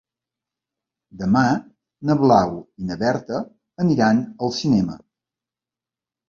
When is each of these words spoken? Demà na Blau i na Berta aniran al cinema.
Demà 1.17 1.43
na 2.11 2.15
Blau 2.21 2.55
i 2.61 2.87
na 2.93 2.97
Berta 3.03 3.43
aniran 3.85 4.23
al 4.47 4.55
cinema. 4.63 4.99